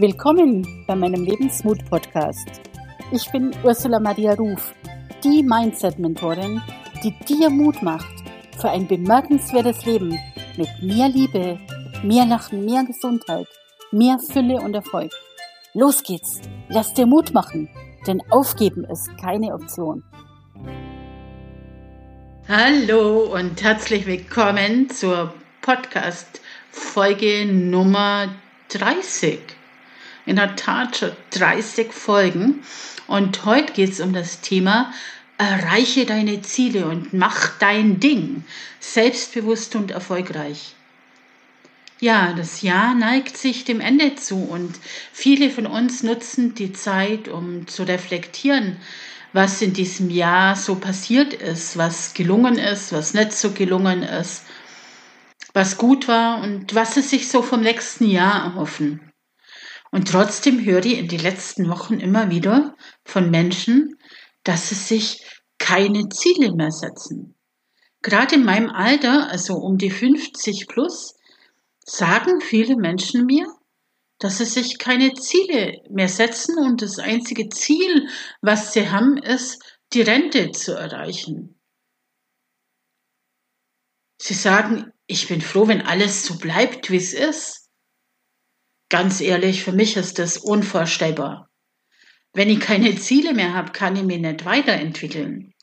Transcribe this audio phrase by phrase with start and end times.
[0.00, 2.60] Willkommen bei meinem Lebensmut-Podcast.
[3.10, 4.72] Ich bin Ursula Maria Ruf,
[5.24, 6.62] die Mindset-Mentorin,
[7.02, 8.06] die dir Mut macht
[8.60, 10.16] für ein bemerkenswertes Leben
[10.56, 11.58] mit mehr Liebe,
[12.04, 13.48] mehr Lachen, mehr Gesundheit,
[13.90, 15.10] mehr Fülle und Erfolg.
[15.74, 17.68] Los geht's, lass dir Mut machen,
[18.06, 20.04] denn aufgeben ist keine Option.
[22.46, 28.28] Hallo und herzlich willkommen zur Podcast-Folge Nummer
[28.68, 29.57] 30
[30.28, 32.62] in der Tat schon 30 Folgen.
[33.06, 34.92] Und heute geht es um das Thema
[35.38, 38.44] Erreiche deine Ziele und mach dein Ding.
[38.80, 40.74] Selbstbewusst und erfolgreich.
[42.00, 44.78] Ja, das Jahr neigt sich dem Ende zu und
[45.12, 48.76] viele von uns nutzen die Zeit, um zu reflektieren,
[49.32, 54.44] was in diesem Jahr so passiert ist, was gelungen ist, was nicht so gelungen ist,
[55.54, 59.07] was gut war und was sie sich so vom nächsten Jahr erhoffen.
[59.90, 63.96] Und trotzdem höre ich in den letzten Wochen immer wieder von Menschen,
[64.44, 65.24] dass sie sich
[65.58, 67.34] keine Ziele mehr setzen.
[68.02, 71.16] Gerade in meinem Alter, also um die 50 plus,
[71.84, 73.46] sagen viele Menschen mir,
[74.18, 78.08] dass sie sich keine Ziele mehr setzen und das einzige Ziel,
[78.40, 81.58] was sie haben, ist, die Rente zu erreichen.
[84.20, 87.57] Sie sagen, ich bin froh, wenn alles so bleibt, wie es ist.
[88.90, 91.50] Ganz ehrlich, für mich ist das unvorstellbar.
[92.32, 95.54] Wenn ich keine Ziele mehr habe, kann ich mich nicht weiterentwickeln.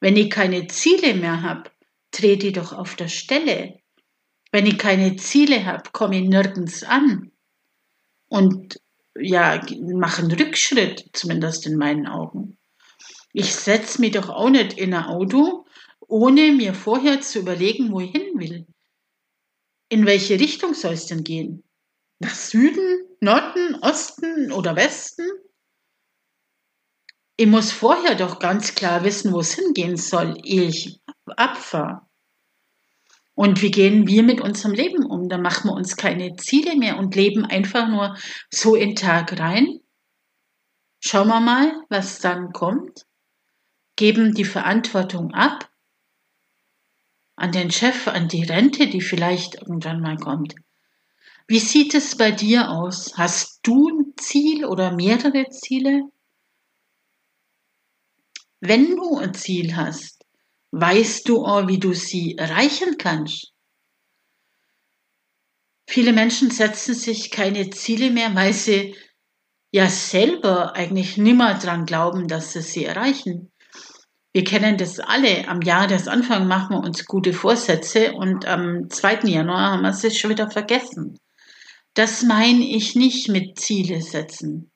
[0.00, 1.70] Wenn ich keine Ziele mehr habe,
[2.12, 3.80] trete ich doch auf der Stelle.
[4.52, 7.32] Wenn ich keine Ziele habe, komme ich nirgends an.
[8.28, 8.80] Und
[9.18, 12.58] ja, mache einen Rückschritt, zumindest in meinen Augen.
[13.32, 15.66] Ich setze mich doch auch nicht in ein Auto,
[16.06, 18.66] ohne mir vorher zu überlegen, wo ich hin will.
[19.88, 21.64] In welche Richtung soll es denn gehen?
[22.20, 25.26] Nach Süden, Norden, Osten oder Westen?
[27.36, 31.00] Ich muss vorher doch ganz klar wissen, wo es hingehen soll, ehe ich
[31.36, 32.02] abfahre.
[33.34, 35.28] Und wie gehen wir mit unserem Leben um?
[35.28, 38.16] Da machen wir uns keine Ziele mehr und leben einfach nur
[38.50, 39.78] so in den Tag rein.
[40.98, 43.06] Schauen wir mal, was dann kommt.
[43.94, 45.70] Geben die Verantwortung ab
[47.38, 50.56] an den Chef, an die Rente, die vielleicht irgendwann mal kommt.
[51.50, 53.16] Wie sieht es bei dir aus?
[53.16, 56.02] Hast du ein Ziel oder mehrere Ziele?
[58.60, 60.26] Wenn du ein Ziel hast,
[60.72, 63.54] weißt du auch, wie du sie erreichen kannst.
[65.88, 68.94] Viele Menschen setzen sich keine Ziele mehr, weil sie
[69.72, 73.50] ja selber eigentlich nimmer dran glauben, dass sie sie erreichen.
[74.34, 75.48] Wir kennen das alle.
[75.48, 79.20] Am Jahresanfang machen wir uns gute Vorsätze und am 2.
[79.30, 81.18] Januar haben wir sie schon wieder vergessen.
[81.98, 84.70] Das meine ich nicht mit Ziele setzen.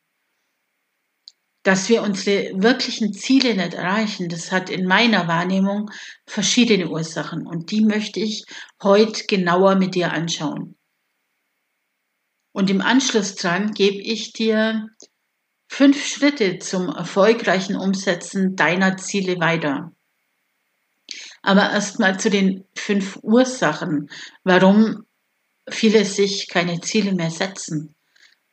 [1.62, 5.88] Dass wir unsere wirklichen Ziele nicht erreichen, das hat in meiner Wahrnehmung
[6.26, 8.44] verschiedene Ursachen und die möchte ich
[8.82, 10.76] heute genauer mit dir anschauen.
[12.50, 14.88] Und im Anschluss dran gebe ich dir
[15.68, 19.92] fünf Schritte zum erfolgreichen Umsetzen deiner Ziele weiter.
[21.40, 24.10] Aber erstmal zu den fünf Ursachen,
[24.42, 25.06] warum
[25.68, 27.94] viele sich keine Ziele mehr setzen,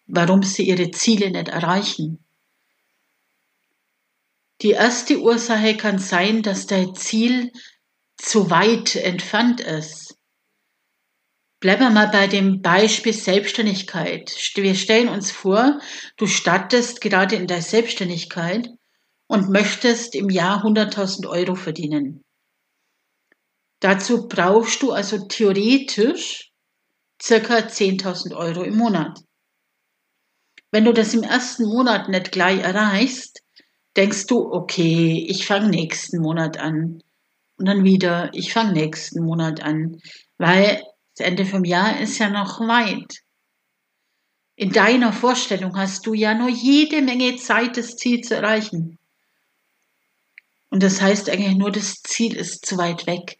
[0.08, 2.24] warum sie ihre Ziele nicht erreichen.
[4.62, 7.52] Die erste Ursache kann sein, dass dein Ziel
[8.18, 10.18] zu weit entfernt ist.
[11.62, 14.34] Bleiben wir mal bei dem Beispiel Selbstständigkeit.
[14.56, 15.80] Wir stellen uns vor,
[16.18, 18.70] du startest gerade in der Selbstständigkeit
[19.28, 22.24] und möchtest im Jahr 100.000 Euro verdienen.
[23.82, 26.49] Dazu brauchst du also theoretisch
[27.22, 29.20] circa 10.000 Euro im Monat.
[30.72, 33.42] Wenn du das im ersten Monat nicht gleich erreichst,
[33.98, 37.02] denkst du, okay, ich fange nächsten Monat an.
[37.58, 40.00] Und dann wieder, ich fange nächsten Monat an,
[40.38, 40.82] weil
[41.16, 43.22] das Ende vom Jahr ist ja noch weit.
[44.56, 48.98] In deiner Vorstellung hast du ja nur jede Menge Zeit, das Ziel zu erreichen.
[50.70, 53.38] Und das heißt eigentlich nur, das Ziel ist zu weit weg.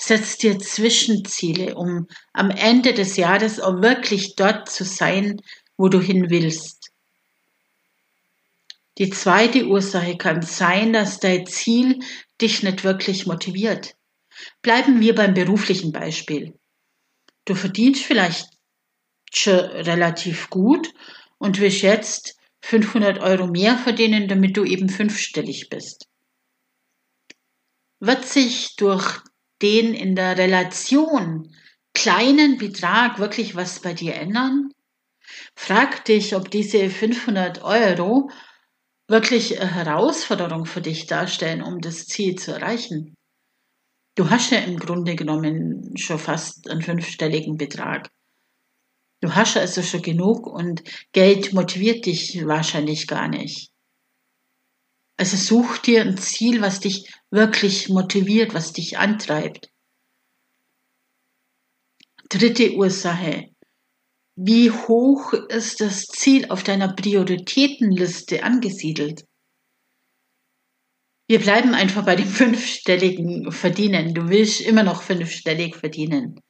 [0.00, 5.42] Setz dir Zwischenziele, um am Ende des Jahres auch wirklich dort zu sein,
[5.76, 6.92] wo du hin willst.
[8.98, 11.98] Die zweite Ursache kann sein, dass dein Ziel
[12.40, 13.94] dich nicht wirklich motiviert.
[14.62, 16.54] Bleiben wir beim beruflichen Beispiel.
[17.44, 18.48] Du verdienst vielleicht
[19.32, 20.92] schon relativ gut
[21.38, 26.06] und willst jetzt 500 Euro mehr verdienen, damit du eben fünfstellig bist.
[28.00, 29.22] Wird sich durch
[29.62, 31.54] den in der Relation
[31.94, 34.70] kleinen Betrag wirklich was bei dir ändern?
[35.54, 38.30] Frag dich, ob diese 500 Euro
[39.08, 43.14] wirklich eine Herausforderung für dich darstellen, um das Ziel zu erreichen.
[44.14, 48.10] Du hast ja im Grunde genommen schon fast einen fünfstelligen Betrag.
[49.20, 50.82] Du hast also schon genug und
[51.12, 53.67] Geld motiviert dich wahrscheinlich gar nicht.
[55.18, 59.68] Also such dir ein Ziel, was dich wirklich motiviert, was dich antreibt.
[62.28, 63.48] Dritte Ursache.
[64.36, 69.24] Wie hoch ist das Ziel auf deiner Prioritätenliste angesiedelt?
[71.26, 74.14] Wir bleiben einfach bei dem fünfstelligen Verdienen.
[74.14, 76.40] Du willst immer noch fünfstellig verdienen.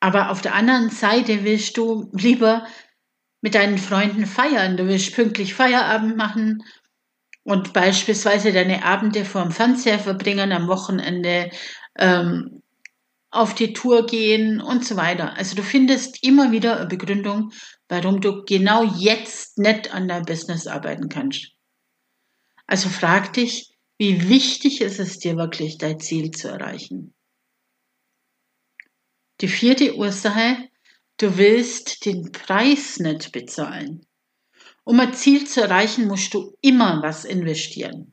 [0.00, 2.66] Aber auf der anderen Seite willst du lieber
[3.40, 4.76] mit deinen Freunden feiern.
[4.76, 6.62] Du willst pünktlich Feierabend machen
[7.50, 11.50] und beispielsweise deine Abende vorm Fernseher verbringen, am Wochenende
[11.98, 12.62] ähm,
[13.32, 15.36] auf die Tour gehen und so weiter.
[15.36, 17.52] Also du findest immer wieder eine Begründung,
[17.88, 21.52] warum du genau jetzt nicht an deinem Business arbeiten kannst.
[22.68, 27.14] Also frag dich, wie wichtig ist es dir wirklich, dein Ziel zu erreichen?
[29.40, 30.68] Die vierte Ursache,
[31.16, 34.06] du willst den Preis nicht bezahlen.
[34.84, 38.12] Um ein Ziel zu erreichen, musst du immer was investieren.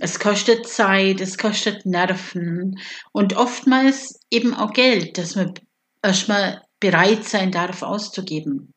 [0.00, 2.80] Es kostet Zeit, es kostet Nerven
[3.12, 5.54] und oftmals eben auch Geld, das man
[6.02, 8.74] erstmal bereit sein darf auszugeben.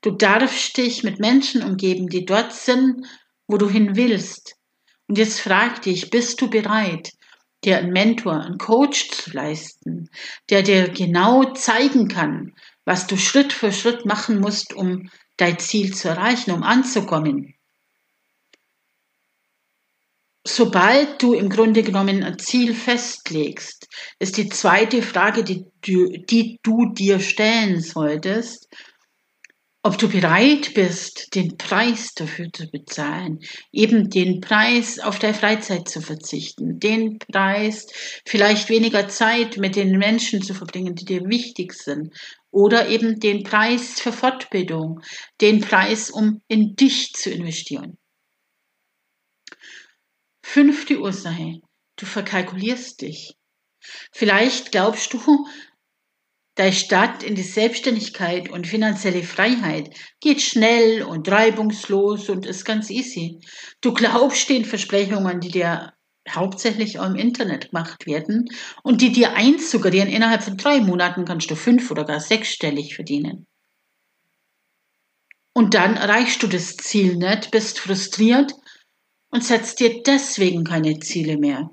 [0.00, 3.06] Du darfst dich mit Menschen umgeben, die dort sind,
[3.46, 4.56] wo du hin willst.
[5.08, 7.12] Und jetzt frag dich, bist du bereit,
[7.64, 10.08] dir einen Mentor, einen Coach zu leisten,
[10.48, 12.54] der dir genau zeigen kann,
[12.84, 17.56] was du Schritt für Schritt machen musst, um dein Ziel zu erreichen, um anzukommen?
[20.46, 23.88] sobald du im Grunde genommen ein Ziel festlegst,
[24.18, 28.68] ist die zweite Frage, die du, die du dir stellen solltest,
[29.86, 33.38] ob du bereit bist, den Preis dafür zu bezahlen,
[33.70, 37.86] eben den Preis auf deine Freizeit zu verzichten, den Preis
[38.26, 42.12] vielleicht weniger Zeit mit den Menschen zu verbringen, die dir wichtig sind,
[42.50, 45.02] oder eben den Preis für Fortbildung,
[45.40, 47.96] den Preis, um in dich zu investieren.
[50.42, 51.60] Fünfte Ursache.
[51.94, 53.36] Du verkalkulierst dich.
[54.10, 55.46] Vielleicht glaubst du,
[56.56, 62.90] dein Start in die Selbstständigkeit und finanzielle Freiheit geht schnell und reibungslos und ist ganz
[62.90, 63.38] easy.
[63.80, 65.92] Du glaubst den Versprechungen, die dir
[66.28, 68.46] hauptsächlich im Internet gemacht werden
[68.82, 73.46] und die dir einsuggerieren, innerhalb von drei Monaten kannst du fünf oder gar sechsstellig verdienen.
[75.52, 78.52] Und dann erreichst du das Ziel nicht, bist frustriert
[79.30, 81.70] und setzt dir deswegen keine Ziele mehr.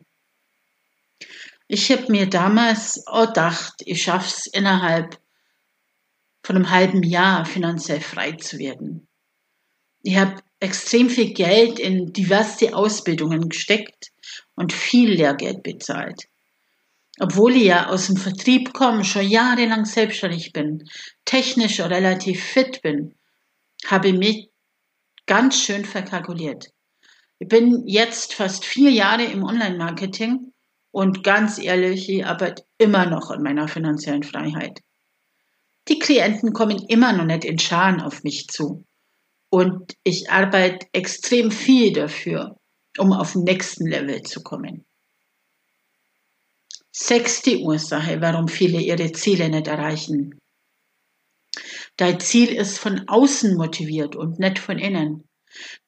[1.68, 5.20] Ich habe mir damals auch gedacht, ich schaff's innerhalb
[6.44, 9.08] von einem halben Jahr finanziell frei zu werden.
[10.02, 14.12] Ich habe extrem viel Geld in diverse Ausbildungen gesteckt
[14.56, 16.28] und viel Lehrgeld bezahlt.
[17.20, 20.84] Obwohl ich ja aus dem Vertrieb komme, schon jahrelang selbstständig bin,
[21.26, 23.16] technisch relativ fit bin,
[23.86, 24.50] habe ich mich
[25.26, 26.72] ganz schön verkalkuliert.
[27.40, 30.53] Ich bin jetzt fast vier Jahre im Online-Marketing
[30.94, 34.80] und ganz ehrlich, ich arbeite immer noch an meiner finanziellen Freiheit.
[35.88, 38.86] Die Klienten kommen immer noch nicht in Scharen auf mich zu.
[39.50, 42.58] Und ich arbeite extrem viel dafür,
[43.00, 44.86] um auf den nächsten Level zu kommen.
[46.92, 50.40] Sechste Ursache, warum viele ihre Ziele nicht erreichen.
[51.98, 55.28] Dein Ziel ist von außen motiviert und nicht von innen.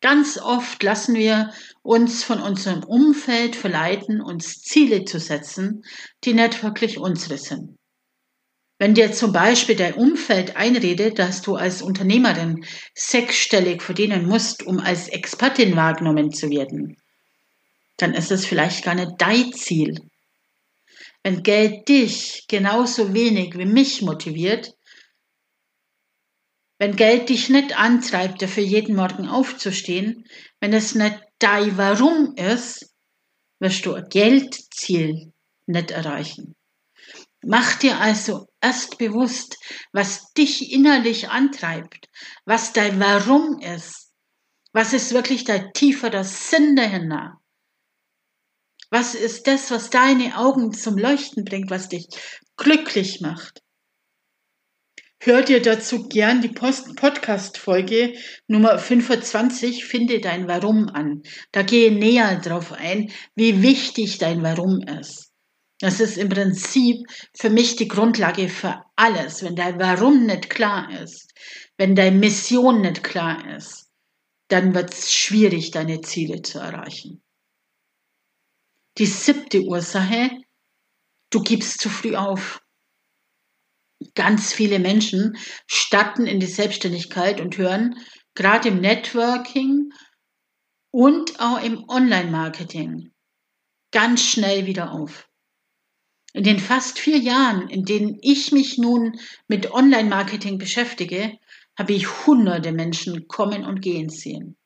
[0.01, 5.83] Ganz oft lassen wir uns von unserem Umfeld verleiten, uns Ziele zu setzen,
[6.23, 7.77] die nicht wirklich unsere sind.
[8.77, 14.79] Wenn dir zum Beispiel dein Umfeld einredet, dass du als Unternehmerin sechsstellig verdienen musst, um
[14.79, 16.97] als Expertin wahrgenommen zu werden,
[17.97, 20.01] dann ist es vielleicht gar nicht dein Ziel.
[21.23, 24.73] Wenn Geld dich genauso wenig wie mich motiviert,
[26.77, 30.25] wenn Geld dich nicht antreibt, dafür jeden Morgen aufzustehen,
[30.59, 32.93] wenn es nicht dein Warum ist,
[33.59, 35.31] wirst du ein Geldziel
[35.67, 36.55] nicht erreichen.
[37.43, 39.57] Mach dir also erst bewusst,
[39.93, 42.07] was dich innerlich antreibt,
[42.45, 44.11] was dein Warum ist,
[44.73, 47.39] was ist wirklich dein tieferer Sinn dahinter.
[48.89, 52.07] Was ist das, was deine Augen zum Leuchten bringt, was dich
[52.57, 53.61] glücklich macht?
[55.25, 58.13] Hör dir dazu gern die Podcast-Folge
[58.45, 61.23] Nummer 25, Finde dein Warum an.
[61.51, 65.33] Da gehe näher drauf ein, wie wichtig dein Warum ist.
[65.79, 69.41] Das ist im Prinzip für mich die Grundlage für alles.
[69.41, 71.33] Wenn dein Warum nicht klar ist,
[71.75, 73.89] wenn deine Mission nicht klar ist,
[74.49, 77.23] dann wird es schwierig, deine Ziele zu erreichen.
[78.99, 80.29] Die siebte Ursache,
[81.31, 82.61] du gibst zu früh auf.
[84.13, 87.97] Ganz viele Menschen starten in die Selbstständigkeit und hören
[88.35, 89.91] gerade im Networking
[90.91, 93.11] und auch im Online-Marketing
[93.91, 95.29] ganz schnell wieder auf.
[96.33, 101.37] In den fast vier Jahren, in denen ich mich nun mit Online-Marketing beschäftige,
[101.79, 104.57] habe ich hunderte Menschen kommen und gehen sehen.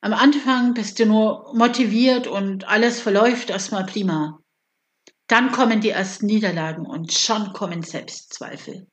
[0.00, 4.40] Am Anfang bist du nur motiviert und alles verläuft erstmal prima.
[5.28, 8.86] Dann kommen die ersten Niederlagen und schon kommen Selbstzweifel.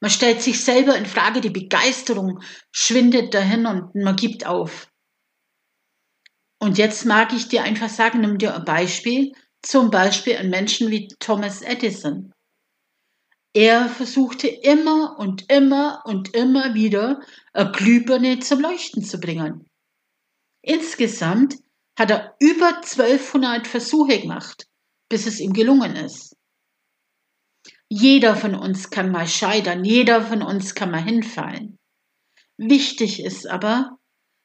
[0.00, 4.90] Man stellt sich selber in Frage, die Begeisterung schwindet dahin und man gibt auf.
[6.60, 10.90] Und jetzt mag ich dir einfach sagen, nimm dir ein Beispiel, zum Beispiel an Menschen
[10.90, 12.32] wie Thomas Edison.
[13.54, 17.20] Er versuchte immer und immer und immer wieder
[17.54, 19.66] eine Glühbirne zum Leuchten zu bringen.
[20.62, 21.56] Insgesamt
[21.98, 24.67] hat er über 1200 Versuche gemacht
[25.08, 26.36] bis es ihm gelungen ist.
[27.88, 31.78] Jeder von uns kann mal scheitern, jeder von uns kann mal hinfallen.
[32.58, 33.98] Wichtig ist aber,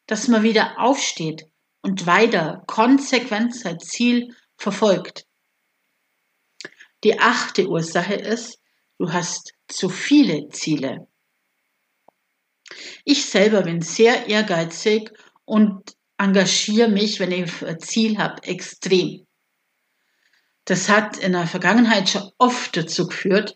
[0.08, 1.46] dass man wieder aufsteht
[1.82, 5.25] und weiter konsequent sein Ziel verfolgt.
[7.03, 8.60] Die achte Ursache ist,
[8.98, 11.08] du hast zu viele Ziele.
[13.03, 15.12] Ich selber bin sehr ehrgeizig
[15.43, 19.27] und engagiere mich, wenn ich ein Ziel habe, extrem.
[20.65, 23.55] Das hat in der Vergangenheit schon oft dazu geführt,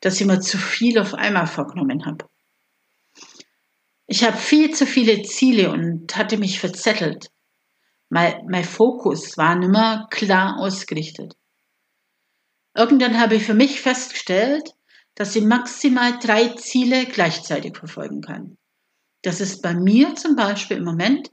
[0.00, 2.26] dass ich mir zu viel auf einmal vorgenommen habe.
[4.06, 7.30] Ich habe viel zu viele Ziele und hatte mich verzettelt.
[8.08, 11.34] Mein, mein Fokus war nicht mehr klar ausgerichtet.
[12.74, 14.70] Irgendwann habe ich für mich festgestellt,
[15.14, 18.58] dass ich maximal drei Ziele gleichzeitig verfolgen kann.
[19.22, 21.30] Das ist bei mir zum Beispiel im Moment,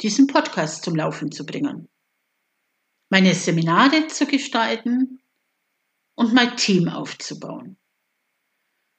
[0.00, 1.88] diesen Podcast zum Laufen zu bringen
[3.12, 5.20] meine Seminare zu gestalten
[6.14, 7.76] und mein Team aufzubauen.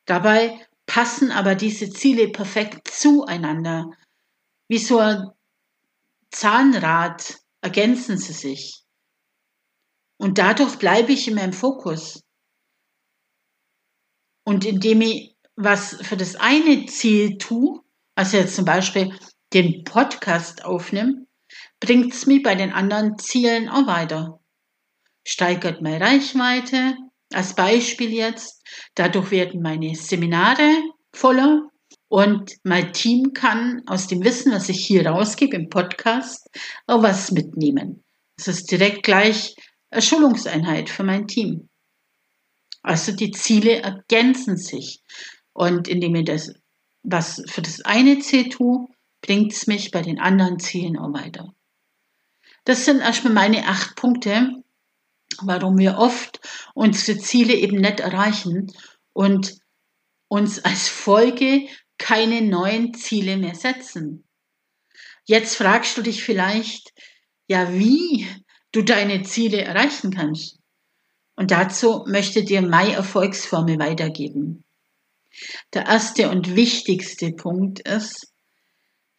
[0.06, 3.90] Dabei passen aber diese Ziele perfekt zueinander.
[4.68, 5.32] Wie so ein
[6.30, 8.84] Zahnrad ergänzen sie sich.
[10.18, 12.22] Und dadurch bleibe ich in meinem Fokus.
[14.46, 17.82] Und indem ich was für das eine Ziel tue,
[18.14, 19.18] also jetzt zum Beispiel
[19.54, 21.26] den Podcast aufnehme,
[21.84, 24.40] bringt es mich bei den anderen Zielen auch weiter.
[25.28, 26.96] Steigert meine Reichweite,
[27.34, 28.64] als Beispiel jetzt,
[28.96, 31.70] dadurch werden meine Seminare voller
[32.08, 36.48] und mein Team kann aus dem Wissen, was ich hier rausgebe im Podcast,
[36.88, 38.02] auch was mitnehmen.
[38.38, 39.54] Das ist direkt gleich
[39.90, 41.68] eine Schulungseinheit für mein Team.
[42.82, 45.04] Also die Ziele ergänzen sich.
[45.52, 46.54] Und indem ich das,
[47.04, 48.88] was für das eine Ziel tue,
[49.22, 51.54] bringt es mich bei den anderen Zielen auch weiter.
[52.66, 54.64] Das sind erstmal meine acht Punkte,
[55.42, 56.40] warum wir oft
[56.74, 58.72] unsere Ziele eben nicht erreichen
[59.14, 59.58] und
[60.28, 61.68] uns als Folge
[61.98, 64.24] keine neuen Ziele mehr setzen.
[65.26, 66.94] Jetzt fragst du dich vielleicht,
[67.48, 68.28] ja, wie
[68.72, 70.60] du deine Ziele erreichen kannst.
[71.36, 74.64] Und dazu möchte dir meine Erfolgsformel weitergeben.
[75.74, 78.33] Der erste und wichtigste Punkt ist,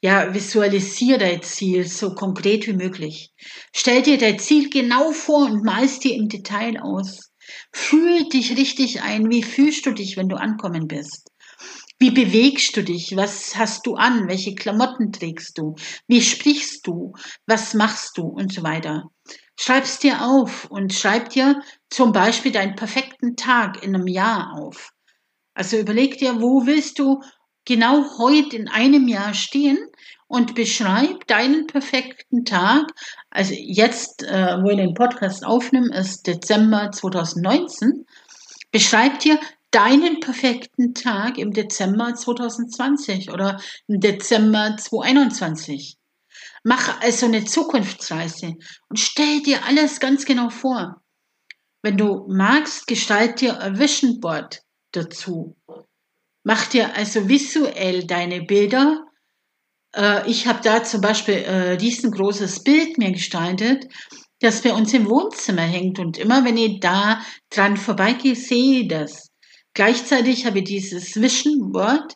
[0.04, 3.32] ja, visualisier dein Ziel so konkret wie möglich.
[3.74, 7.32] Stell dir dein Ziel genau vor und malst dir im Detail aus.
[7.72, 9.30] Fühl dich richtig ein.
[9.30, 11.30] Wie fühlst du dich, wenn du ankommen bist?
[11.98, 13.16] Wie bewegst du dich?
[13.16, 14.28] Was hast du an?
[14.28, 15.74] Welche Klamotten trägst du?
[16.06, 17.14] Wie sprichst du?
[17.46, 18.24] Was machst du?
[18.24, 19.04] Und so weiter.
[19.58, 24.90] Schreib's dir auf und schreib dir zum Beispiel deinen perfekten Tag in einem Jahr auf.
[25.54, 27.22] Also überleg dir, wo willst du
[27.64, 29.78] genau heute in einem Jahr stehen
[30.26, 32.90] und beschreib deinen perfekten Tag.
[33.30, 38.06] Also jetzt, äh, wo ich den Podcast aufnehme, ist Dezember 2019.
[38.70, 39.38] Beschreib dir
[39.70, 45.96] deinen perfekten Tag im Dezember 2020 oder im Dezember 2021.
[46.62, 48.54] Mach also eine Zukunftsreise
[48.88, 51.02] und stell dir alles ganz genau vor.
[51.82, 55.56] Wenn du magst, gestalt dir ein Vision Board dazu.
[56.44, 59.04] Mach dir also visuell deine Bilder
[59.94, 63.86] äh, ich habe da zum Beispiel äh, riesengroßes Bild mir gestaltet,
[64.40, 65.98] das bei uns im Wohnzimmer hängt.
[65.98, 67.20] Und immer wenn ich da
[67.50, 69.30] dran vorbeigehe, sehe ich das.
[69.74, 72.14] Gleichzeitig habe ich dieses Vision Board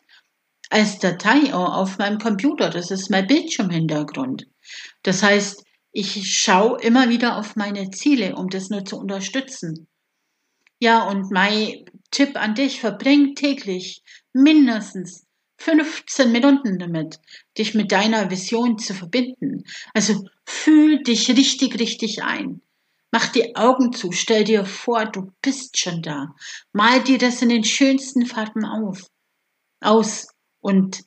[0.69, 2.69] als Datei auf meinem Computer.
[2.69, 4.45] Das ist mein Bildschirmhintergrund.
[5.03, 9.87] Das heißt, Ich schaue immer wieder auf meine Ziele, um das nur zu unterstützen.
[10.79, 15.25] Ja, und mein Tipp an dich, verbring täglich mindestens
[15.59, 17.19] 15 Minuten damit,
[17.57, 19.65] dich mit deiner Vision zu verbinden.
[19.93, 22.61] Also fühl dich richtig, richtig ein.
[23.11, 26.35] Mach die Augen zu, stell dir vor, du bist schon da.
[26.73, 29.09] Mal dir das in den schönsten Farben auf,
[29.81, 30.27] aus
[30.61, 31.03] und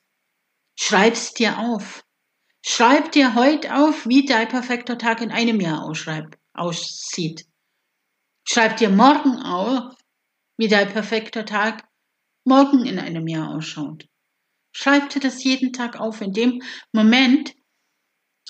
[0.75, 2.05] schreib's dir auf.
[2.65, 5.85] Schreib dir heute auf, wie dein perfekter Tag in einem Jahr
[6.55, 7.47] aussieht.
[8.45, 9.95] Schreib dir morgen auf,
[10.63, 11.89] wie dein perfekter Tag
[12.45, 14.09] morgen in einem Jahr ausschaut.
[14.71, 16.21] Schreib dir das jeden Tag auf.
[16.21, 17.53] In dem Moment,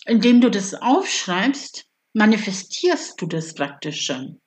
[0.04, 4.42] in dem du das aufschreibst, manifestierst du das praktisch schon.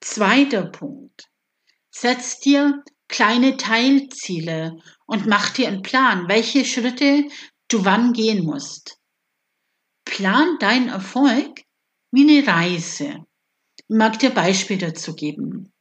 [0.00, 1.28] Zweiter Punkt.
[1.90, 7.28] Setz dir kleine Teilziele und mach dir einen Plan, welche Schritte
[7.68, 8.98] du wann gehen musst.
[10.06, 11.60] Plan deinen Erfolg
[12.12, 13.26] wie eine Reise.
[13.88, 15.72] Mag dir Beispiele dazu geben.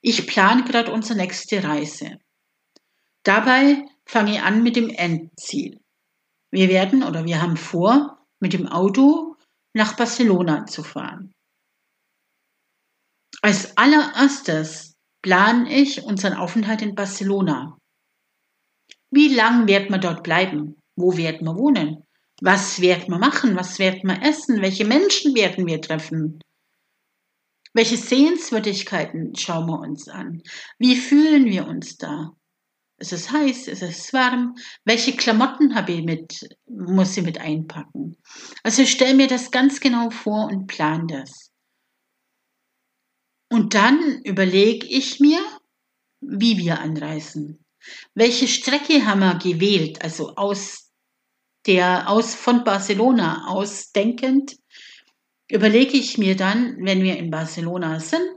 [0.00, 2.18] Ich plane gerade unsere nächste Reise.
[3.22, 5.80] Dabei fange ich an mit dem Endziel.
[6.50, 9.36] Wir werden oder wir haben vor, mit dem Auto
[9.74, 11.32] nach Barcelona zu fahren.
[13.42, 17.78] Als allererstes plane ich unseren Aufenthalt in Barcelona.
[19.10, 20.76] Wie lang wird man dort bleiben?
[20.96, 22.04] Wo wird man wohnen?
[22.42, 23.54] Was wird man machen?
[23.56, 24.62] Was wird man essen?
[24.62, 26.40] Welche Menschen werden wir treffen?
[27.72, 30.42] Welche Sehenswürdigkeiten schauen wir uns an?
[30.78, 32.32] Wie fühlen wir uns da?
[32.98, 33.68] Ist es heiß?
[33.68, 34.56] Ist es warm?
[34.84, 38.16] Welche Klamotten habe ich mit, muss ich mit einpacken?
[38.62, 41.50] Also ich stelle mir das ganz genau vor und plan das.
[43.50, 45.40] Und dann überlege ich mir,
[46.20, 47.64] wie wir anreisen.
[48.14, 50.02] Welche Strecke haben wir gewählt?
[50.02, 50.92] Also aus
[51.66, 54.59] der, aus, von Barcelona ausdenkend,
[55.50, 58.28] überlege ich mir dann, wenn wir in Barcelona sind,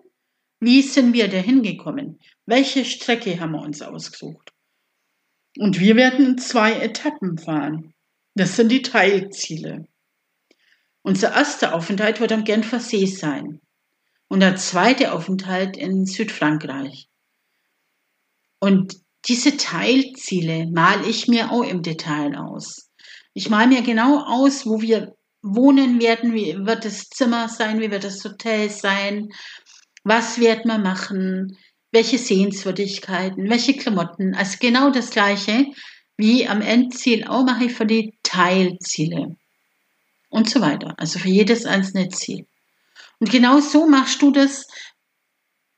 [0.60, 2.20] wie sind wir da hingekommen?
[2.46, 4.54] Welche Strecke haben wir uns ausgesucht?
[5.58, 7.94] Und wir werden zwei Etappen fahren.
[8.34, 9.88] Das sind die Teilziele.
[11.04, 13.62] Unser erster Aufenthalt wird am Genfer See sein
[14.30, 17.08] und der zweite Aufenthalt in Südfrankreich.
[18.60, 22.90] Und diese Teilziele male ich mir auch im Detail aus.
[23.34, 27.92] Ich male mir genau aus, wo wir wohnen werden, wie wird das Zimmer sein, wie
[27.92, 29.30] wird das Hotel sein,
[30.04, 31.58] was wird man machen,
[31.92, 34.34] welche Sehenswürdigkeiten, welche Klamotten.
[34.34, 35.68] Also genau das Gleiche
[36.18, 39.36] wie am Endziel auch mache ich für die Teilziele
[40.30, 40.96] und so weiter.
[40.98, 42.46] Also für jedes einzelne Ziel.
[43.20, 44.66] Und genau so machst du das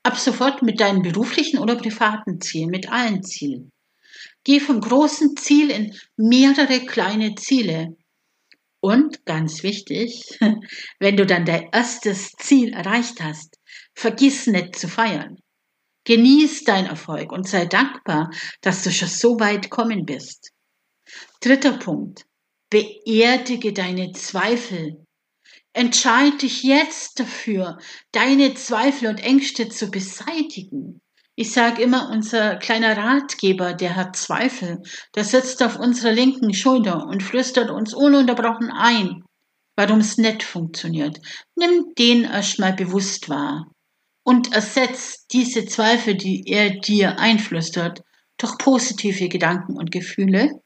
[0.02, 3.72] ab sofort mit deinen beruflichen oder privaten Zielen, mit allen Zielen.
[4.44, 7.96] Geh vom großen Ziel in mehrere kleine Ziele.
[8.86, 10.38] Und ganz wichtig,
[11.00, 13.58] wenn du dann dein erstes Ziel erreicht hast,
[13.96, 15.40] vergiss nicht zu feiern.
[16.04, 20.52] Genieß dein Erfolg und sei dankbar, dass du schon so weit kommen bist.
[21.40, 22.26] Dritter Punkt.
[22.70, 25.04] Beerdige deine Zweifel.
[25.72, 27.78] Entscheide dich jetzt dafür,
[28.12, 31.00] deine Zweifel und Ängste zu beseitigen.
[31.38, 34.82] Ich sage immer, unser kleiner Ratgeber, der hat Zweifel,
[35.14, 39.22] der sitzt auf unserer linken Schulter und flüstert uns ununterbrochen ein,
[39.76, 41.20] warum es nicht funktioniert.
[41.54, 43.70] Nimm den erstmal bewusst wahr
[44.22, 48.02] und ersetzt diese Zweifel, die er dir einflüstert,
[48.38, 50.62] durch positive Gedanken und Gefühle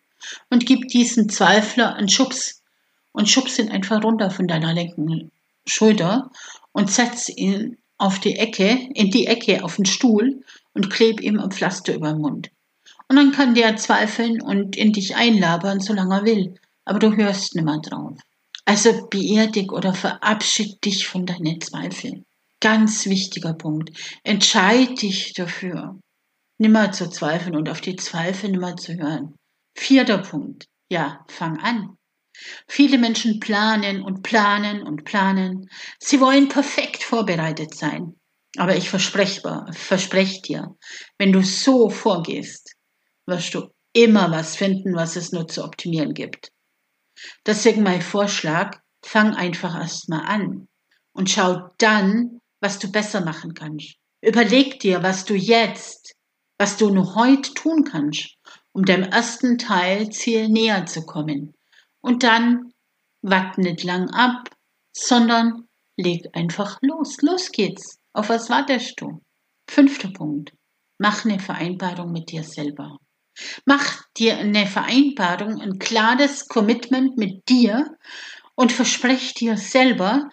[0.50, 2.62] und gib diesen Zweifler einen Schubs
[3.10, 5.32] und schubs ihn einfach runter von deiner linken
[5.66, 6.30] Schulter
[6.70, 10.42] und setz ihn auf die Ecke, in die Ecke auf den Stuhl
[10.74, 12.50] und kleb ihm ein Pflaster über den Mund.
[13.08, 16.54] Und dann kann der zweifeln und in dich einlabern, solange er will,
[16.84, 18.18] aber du hörst nimmer drauf.
[18.64, 22.24] Also beerdig oder verabschied dich von deinen Zweifeln.
[22.60, 23.90] Ganz wichtiger Punkt.
[24.22, 25.98] Entscheid dich dafür,
[26.58, 29.34] nimmer zu zweifeln und auf die Zweifel nimmer zu hören.
[29.74, 30.66] Vierter Punkt.
[30.88, 31.96] Ja, fang an.
[32.68, 35.68] Viele Menschen planen und planen und planen.
[35.98, 38.19] Sie wollen perfekt vorbereitet sein.
[38.56, 40.76] Aber ich verspreche, verspreche dir,
[41.18, 42.74] wenn du so vorgehst,
[43.26, 46.52] wirst du immer was finden, was es nur zu optimieren gibt.
[47.46, 50.68] Deswegen mein Vorschlag, fang einfach erstmal an
[51.12, 53.96] und schau dann, was du besser machen kannst.
[54.20, 56.14] Überleg dir, was du jetzt,
[56.58, 58.36] was du nur heute tun kannst,
[58.72, 61.54] um deinem ersten Teilziel näher zu kommen.
[62.02, 62.72] Und dann
[63.22, 64.50] wart nicht lang ab,
[64.92, 67.22] sondern leg einfach los.
[67.22, 67.99] Los geht's.
[68.12, 69.22] Auf was wartest du?
[69.68, 70.52] Fünfter Punkt.
[70.98, 72.98] Mach eine Vereinbarung mit dir selber.
[73.64, 77.96] Mach dir eine Vereinbarung, ein klares Commitment mit dir
[78.56, 80.28] und versprech dir selber,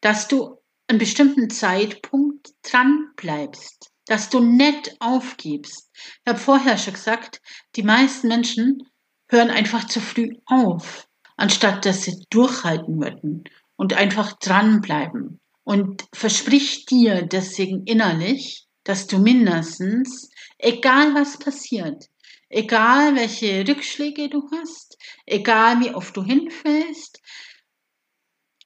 [0.00, 0.56] dass du
[0.88, 5.90] einen bestimmten Zeitpunkt dran bleibst, dass du nicht aufgibst.
[5.94, 7.42] Ich habe vorher schon gesagt,
[7.76, 8.88] die meisten Menschen
[9.28, 13.44] hören einfach zu früh auf, anstatt dass sie durchhalten würden
[13.76, 15.40] und einfach dranbleiben.
[15.68, 22.06] Und versprich dir deswegen innerlich, dass du mindestens, egal was passiert,
[22.48, 27.20] egal welche Rückschläge du hast, egal wie oft du hinfällst,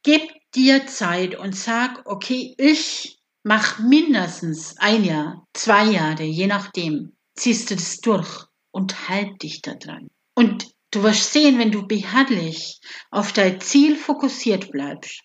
[0.04, 7.16] gib dir Zeit und sag, okay, ich mach mindestens ein Jahr, zwei Jahre, je nachdem,
[7.34, 10.08] ziehst du das durch und halt dich da dran.
[10.36, 12.78] Und du wirst sehen, wenn du beharrlich
[13.10, 15.24] auf dein Ziel fokussiert bleibst,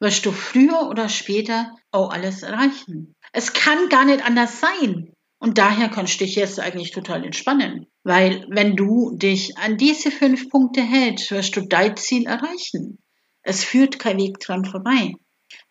[0.00, 3.14] wirst du früher oder später auch alles erreichen.
[3.32, 5.12] Es kann gar nicht anders sein.
[5.38, 7.86] Und daher kannst du dich jetzt eigentlich total entspannen.
[8.04, 12.98] Weil wenn du dich an diese fünf Punkte hältst, wirst du dein Ziel erreichen.
[13.42, 15.14] Es führt kein Weg dran vorbei.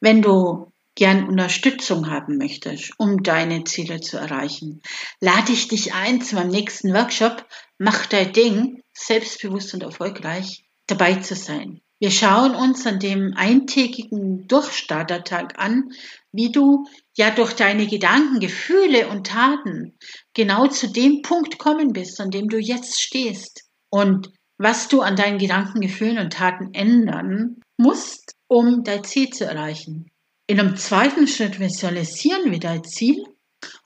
[0.01, 4.81] Wenn du gern Unterstützung haben möchtest, um deine Ziele zu erreichen,
[5.21, 7.45] lade ich dich ein zu meinem nächsten Workshop
[7.83, 11.81] Mach dein Ding, selbstbewusst und erfolgreich dabei zu sein.
[12.01, 15.91] Wir schauen uns an dem eintägigen Durchstartertag an,
[16.31, 19.93] wie du ja durch deine Gedanken, Gefühle und Taten
[20.33, 23.65] genau zu dem Punkt kommen bist, an dem du jetzt stehst.
[23.91, 29.45] Und was du an deinen Gedanken, Gefühlen und Taten ändern musst, um dein Ziel zu
[29.45, 30.09] erreichen.
[30.47, 33.23] In einem zweiten Schritt visualisieren wir dein Ziel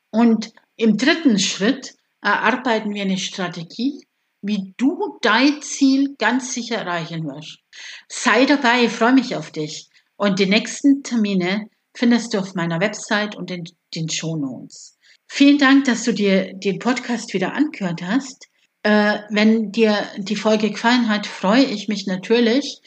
[0.10, 4.06] und im dritten Schritt erarbeiten wir eine Strategie,
[4.42, 7.65] wie du dein Ziel ganz sicher erreichen wirst.
[8.08, 9.90] Sei dabei, ich freue mich auf dich.
[10.18, 14.98] Und die nächsten Termine findest du auf meiner Website und in den Shownotes.
[15.28, 18.48] Vielen Dank, dass du dir den Podcast wieder angehört hast.
[18.84, 22.82] Äh, wenn dir die Folge gefallen hat, freue ich mich natürlich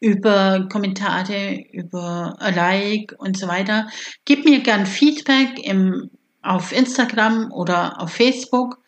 [0.00, 3.88] über Kommentare, über Like und so weiter.
[4.24, 6.10] Gib mir gern Feedback im,
[6.42, 8.78] auf Instagram oder auf Facebook.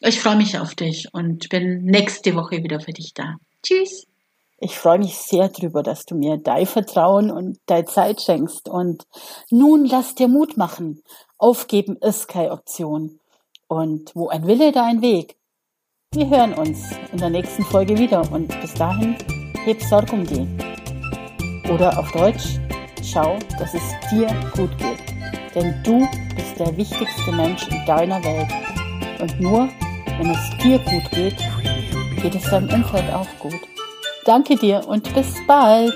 [0.00, 3.36] Ich freue mich auf dich und bin nächste Woche wieder für dich da.
[3.62, 4.06] Tschüss.
[4.58, 8.68] Ich freue mich sehr drüber, dass du mir dein Vertrauen und deine Zeit schenkst.
[8.68, 9.06] Und
[9.50, 11.02] nun lass dir Mut machen.
[11.36, 13.20] Aufgeben ist keine Option.
[13.68, 15.36] Und wo ein Wille, da ein Weg.
[16.14, 16.78] Wir hören uns
[17.12, 19.16] in der nächsten Folge wieder und bis dahin
[19.64, 20.48] heb Sorge um die.
[21.70, 22.58] Oder auf Deutsch,
[23.02, 25.54] schau, dass es dir gut geht.
[25.54, 28.48] Denn du bist der wichtigste Mensch in deiner Welt.
[29.20, 29.68] Und nur
[30.18, 31.36] wenn es dir gut geht,
[32.22, 33.75] geht es deinem Umfeld auch gut.
[34.26, 35.94] Danke dir und bis bald.